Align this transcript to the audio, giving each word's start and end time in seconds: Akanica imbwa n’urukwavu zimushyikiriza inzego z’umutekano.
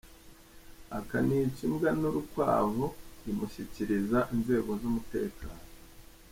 Akanica 0.99 1.59
imbwa 1.67 1.89
n’urukwavu 1.99 2.85
zimushyikiriza 3.21 4.19
inzego 4.33 4.71
z’umutekano. 4.81 5.63